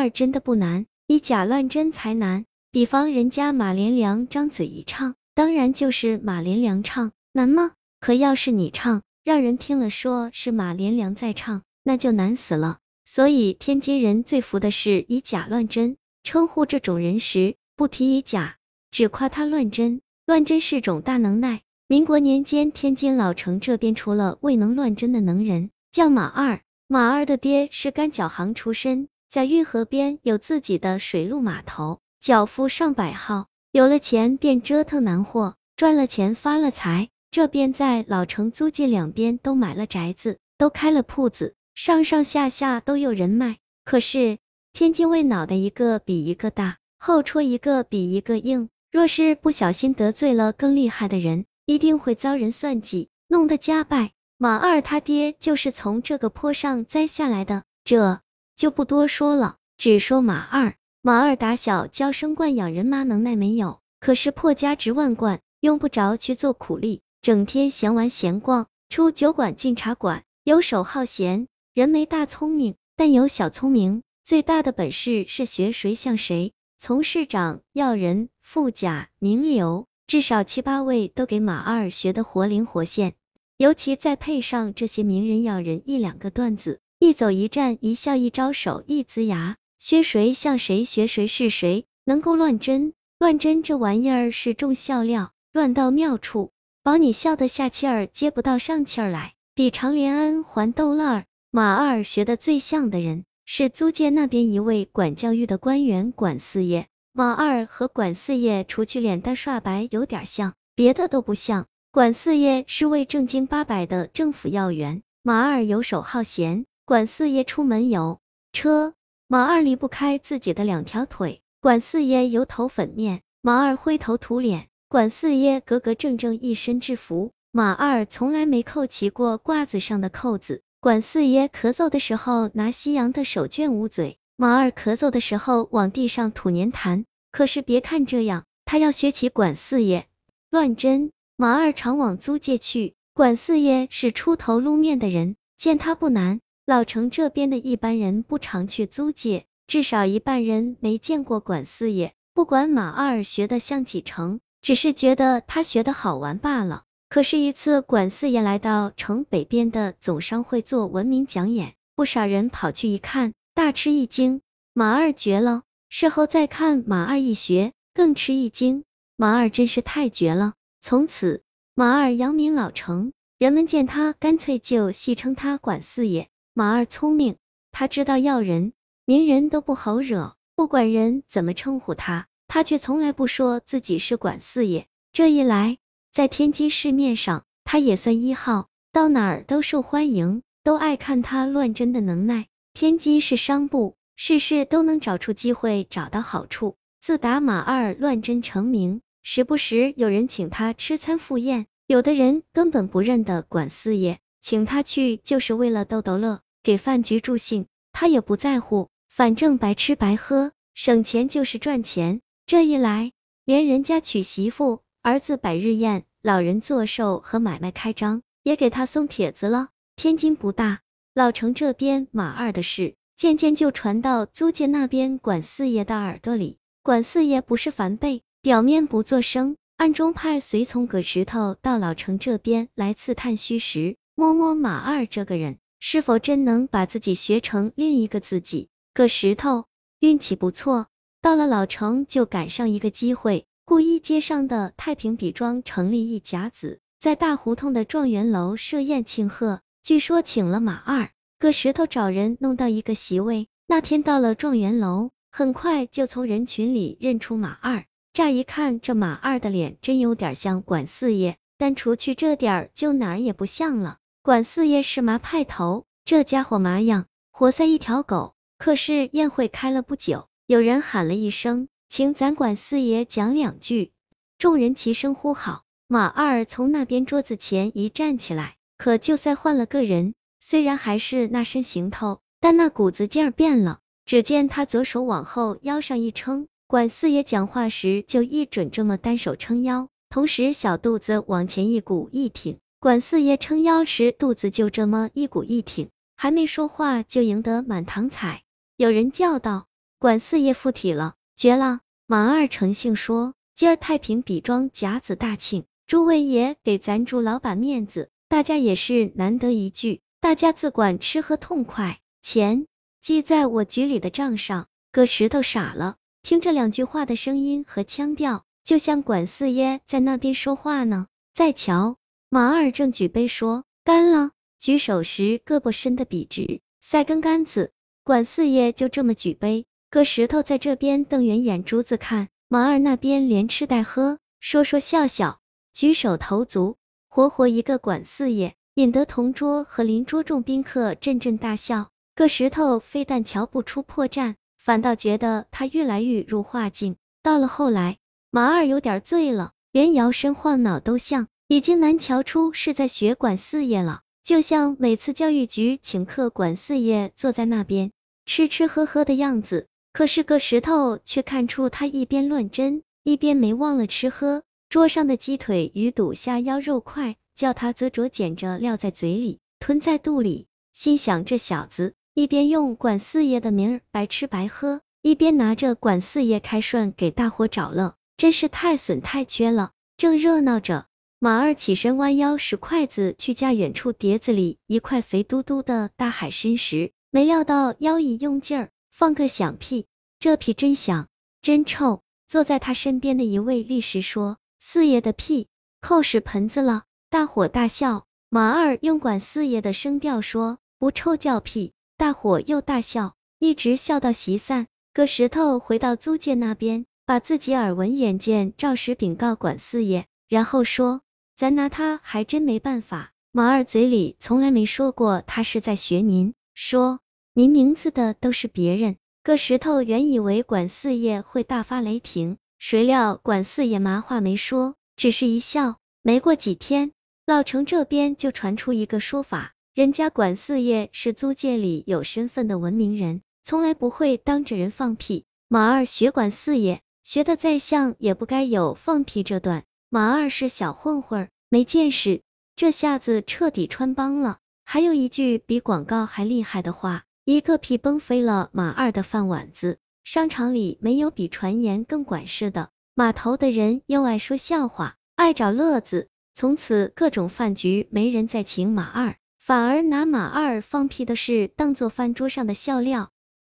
[0.00, 2.46] 二真的不难，以假乱真才难。
[2.72, 7.72] 比方人家马连良张嘴一唱，当然就是马连良唱，难吗？
[8.00, 12.78] 可要是你唱，让人听了说是马连良在唱，那就难死了。
[13.04, 18.56] 所以天津人最服的是以假乱真，称呼这种人时，不提以假，
[18.90, 20.00] 只夸他乱真。
[20.24, 21.60] 乱真是种大能耐。
[21.88, 26.62] 民国年间，天津老城这边除了未能乱真的能人，叫马二。
[26.86, 33.46] 马二的爹是干脚行出身，在运河边有自己的水陆码头，脚夫上百号。
[33.70, 37.08] 有了钱便折腾南货，赚了钱发了财。
[37.30, 43.58] 这边在老城租界两边都买了宅子，都开了铺子，上上下下都有人脉。
[43.84, 44.38] 可是
[44.72, 48.68] 天津卫脑袋一个比一个大，后戳一个比一个硬。
[48.90, 51.46] 若是不小心得罪了更厉害的人。
[51.66, 54.10] 一定会遭人算计，弄得家败。
[54.38, 58.20] 马二他爹就是从这个坡上栽下来的，这
[58.60, 60.74] 就不多说了，只说马二。
[61.00, 71.46] 马二打小娇生惯养，人妈能耐没有，可是破家值万贯，用不着去做苦力，整天闲玩闲逛，出酒馆进茶馆，游手好闲。
[71.72, 79.86] 人没大聪明，但有小聪明，最大的本事是学谁像谁，从市长、要人、富甲、名流。
[80.06, 83.14] 至少七八位都给马二学的活灵活现，
[83.56, 92.92] 尤其再配上这些名人要人一两个段子，一走一站一笑一招手一呲牙，学谁像谁学谁是谁，能够乱真。
[93.18, 96.50] 乱真这玩意儿是重笑料，乱到妙处，
[96.82, 101.24] 保你笑得下气儿接不到上气儿来，比长连安还逗乐儿。
[101.50, 106.86] 马二学的最像的人是租界那边一位管教育的官员管四爷。
[107.14, 111.66] 马二和管四爷除去脸蛋刷白有点像，别的都不像。
[111.92, 116.66] 管四爷是位正经八百的政府要员，马二游手好闲。
[116.90, 118.18] 管四爷出门有
[118.50, 118.94] 车，
[119.28, 121.40] 马二离不开自己的两条腿。
[121.60, 124.66] 管四爷油头粉面，马二灰头土脸。
[124.88, 130.62] 管四爷格格正正一身制服，马二从来没扣起过褂子上的扣子。
[130.80, 134.18] 管四爷咳嗽的时候拿西洋的手绢捂嘴。
[134.34, 140.08] 马二咳嗽的时候往地上吐粘痰，可是别看这样，他要学起管四爷
[140.50, 141.12] 乱真。
[141.36, 146.40] 马二常往租界去，管四爷是出头露面的人，见他不难。
[146.70, 152.12] 老城这边的一般人不常去租界，至少一半人没见过管四爷。
[152.32, 156.84] 不管马二学的像几成，只是觉得他学的好玩罢了。
[157.08, 163.32] 可是，一次管四爷来到城北边的总商会做文明讲演，不少人跑去一看。
[163.52, 164.40] 大吃一惊，
[164.72, 165.62] 马二绝了。
[165.88, 168.84] 事后再看马二一学，更吃一惊，
[169.16, 170.52] 马二真是太绝了。
[170.80, 171.42] 从此，
[171.74, 176.28] 马二扬名老城，人们见他干脆就戏称他管四爷。
[176.52, 177.36] 马二聪明，
[177.70, 178.72] 他知道要人，
[179.04, 184.86] 名人都不好惹，不管人怎么称呼他，他却从来不说自己是管四爷。
[185.12, 185.78] 这一来，
[186.12, 192.48] 在天津市面上，他也算一号，到哪儿都受欢迎，都爱看他乱真的能耐。
[192.74, 196.76] 天机是商部，事事都能找出机会，找到好处。
[197.00, 212.20] 自打马二乱真成名，时不时有人请他吃餐赴宴，有的人根本不认得管四爷，请他去就是为了逗逗乐，给饭局助兴，他也不在乎，反正白吃白喝，省钱就是赚钱。
[212.46, 213.12] 这一来，
[213.44, 219.68] 连人家娶媳妇、儿子百日宴、老人做寿和买卖开张，也给他送帖子了。
[219.96, 220.80] 天津不大。
[221.12, 226.58] 老城这边马二的事，渐渐就传到租界那边管四爷的耳朵里。
[226.82, 238.68] 管四爷不是凡辈，表面不作声，暗中派随从葛石头到老城这边来刺探虚实，摸摸马二这个人是否真能把自己学成另一个自己。
[238.92, 239.64] 葛石头
[239.98, 240.88] 运气不错，
[241.22, 249.62] 到了老城就赶上一个机会，故意街上的太平笔庄成立一甲子，在大胡同的状元楼设宴庆贺。
[249.82, 251.08] 据说请了马二，
[251.38, 253.48] 搁石头找人弄到一个席位。
[253.66, 257.86] 那天到了状元楼，很快就从人群里认出马二。
[258.12, 263.96] 乍一看，这马二的脸真有点像管四爷，但除去这点儿，就哪儿也不像了。
[264.30, 268.34] 管四爷是麻派头，这家伙麻样，活塞一条狗。
[268.58, 273.90] 可是宴会开了不久，有人喊了一声，请咱管四爷讲两句。
[274.38, 275.64] 众人齐声呼好。
[275.88, 278.54] 马二从那边桌子前一站起来。
[278.78, 283.80] 可就算换了个人，虽然还是那身行头，但那股子劲儿变了。
[284.06, 292.60] 只见他左手往后腰上一撑，管四爷讲话时就一准这么单手撑腰，同时小肚子往前一鼓一挺。
[292.80, 298.42] 管四爷撑腰时，肚子就这么一鼓一挺，还没说话就赢得满堂彩。
[298.74, 299.66] 有人叫道
[300.00, 301.80] ：“管四爷附体了，绝了！
[302.06, 312.66] 马二诚信说，今儿太平比庄甲子大庆，诸位爷给咱朱老板面子，大家也是难得一聚，大家自管吃喝痛快，钱
[313.02, 314.68] 记在我局里的账上。
[314.90, 321.08] 搁石头傻了，听这两句话的声音和腔调，就像管四爷在那边说话呢。
[321.32, 321.96] 再瞧，
[322.32, 324.30] 马二正举杯说干了，
[324.60, 327.72] 举手时胳膊伸得笔直，赛根杆子。
[328.04, 335.40] 管四爷就这么举杯，搁石头在这边瞪圆眼珠子看，马二那边连吃带喝，说说笑笑，
[335.72, 336.76] 举手投足，
[337.08, 341.90] 活活一个管四爷，引得同桌和邻桌众宾客阵阵大笑。
[342.14, 344.36] 搁石头非但瞧不出破绽。
[344.56, 346.94] 反倒觉得他越来越入画境。
[347.24, 347.96] 到了后来，
[348.30, 354.02] 马二有点醉了，连摇身晃脑都像，已经难瞧出是在学管四爷了。
[354.22, 357.90] 就像每次教育局请客，管四爷坐在那边
[358.24, 359.66] 吃吃喝喝的样子。
[359.92, 364.44] 可是个石头却看出他一边乱真，一边没忘了吃喝。
[364.68, 371.94] 桌上的鸡腿、鱼肚、虾腰、肉块，叫他啧啧捡着撂在嘴里，吞在肚里，心想这小子。
[372.14, 379.72] 一边用管四爷的名儿白吃白喝，一边拿着管四爷开涮给大伙找乐，真是太损太缺了。
[379.96, 380.86] 正热闹着，
[381.22, 389.84] 马二起身弯腰使筷子去夹远处碟子里一块肥嘟嘟的大海参时，没料到腰一用劲儿，放个响屁，
[390.18, 391.08] 这屁真响，
[391.42, 392.00] 真臭。
[392.26, 395.48] 坐在他身边的一位力士说：“四爷的屁
[395.82, 398.06] 扣屎盆子了。”大伙大笑。
[398.30, 404.68] 马二用管四爷的声调说：“不臭叫屁。”大伙又大笑，一直笑到席散。
[404.94, 411.02] 搁石头回到租界那边，把自己耳闻眼见照实禀告管四爷，然后说
[411.40, 417.00] ：“咱拿他还真没办法。”马二嘴里从来没说过他是在学您，说
[417.32, 418.96] 您名字的都是别人。
[419.22, 425.78] 搁石头原以为管四爷会大发雷霆，谁料管四爷麻话没说，只是一笑。
[426.02, 426.92] 没过几天，
[427.24, 429.54] 老城这边就传出一个说法。
[429.72, 435.24] 人家管四爷是租界里有身份的文明人，从来不会当着人放屁。
[435.48, 439.64] 马二学管四爷，学的再像，也不该有放屁这段。
[439.92, 442.22] 马二是小混混，没见识，
[442.54, 444.38] 这下子彻底穿帮了。
[444.64, 449.78] 还有一句比广告还厉害的话，一个屁崩飞了马二的饭碗子。
[450.04, 456.06] 商场里没有比传言更管事的，码头的人又爱说笑话，爱找乐子，
[456.36, 459.16] 从此各种饭局没人再请马二。
[459.40, 463.10] 反而拿马二放屁的事当做饭桌上的笑料，